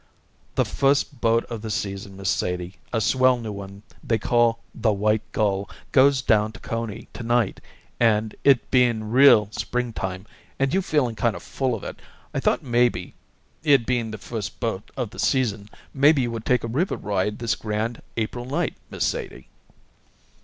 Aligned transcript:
"The 0.55 0.65
first 0.65 1.21
boat 1.21 1.45
of 1.45 1.61
the 1.61 1.69
season, 1.69 2.17
Miss 2.17 2.27
Sadie, 2.31 2.77
a 2.91 2.99
swell 2.99 3.37
new 3.37 3.51
one 3.51 3.83
they 4.03 4.17
call 4.17 4.57
the 4.73 4.91
White 4.91 5.21
Gull, 5.31 5.69
goes 5.91 6.23
down 6.23 6.53
to 6.53 6.59
Coney 6.59 7.07
to 7.13 7.21
night, 7.21 7.61
and, 7.99 8.33
it 8.43 8.71
being 8.71 9.11
real 9.11 9.47
springtime, 9.51 10.25
and 10.57 10.73
you 10.73 10.81
feeling 10.81 11.13
kind 11.13 11.35
of 11.35 11.43
full 11.43 11.75
of 11.75 11.83
it, 11.83 11.99
I 12.33 12.39
thought 12.39 12.63
maybe, 12.63 13.13
it 13.61 13.85
being 13.85 14.09
the 14.09 14.17
first 14.17 14.59
boat 14.59 14.89
of 14.97 15.11
the 15.11 15.19
season, 15.19 15.69
maybe 15.93 16.23
you 16.23 16.31
would 16.31 16.45
take 16.45 16.63
a 16.63 16.67
river 16.67 16.95
ride 16.95 17.37
this 17.37 17.53
grand 17.53 18.01
April 18.17 18.45
night, 18.45 18.73
Miss 18.89 19.05
Sadie." 19.05 19.49